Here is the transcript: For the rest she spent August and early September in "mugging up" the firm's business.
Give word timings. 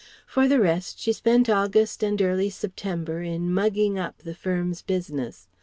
For 0.25 0.47
the 0.47 0.59
rest 0.59 0.97
she 0.99 1.13
spent 1.13 1.47
August 1.47 2.01
and 2.01 2.19
early 2.23 2.49
September 2.49 3.21
in 3.21 3.53
"mugging 3.53 3.99
up" 3.99 4.17
the 4.23 4.33
firm's 4.33 4.81
business. 4.81 5.47